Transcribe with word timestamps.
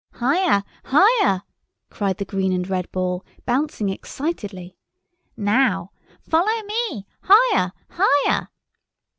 "Higher, 0.13 0.63
higher," 0.85 1.43
cried 1.91 2.17
the 2.17 2.25
green 2.25 2.51
and 2.51 2.67
red 2.67 2.91
ball, 2.91 3.23
bouncing 3.45 3.89
excitedly. 3.89 4.75
"Now, 5.37 5.91
follow 6.23 6.63
me, 6.63 7.05
higher, 7.21 7.71
higher." 7.87 8.49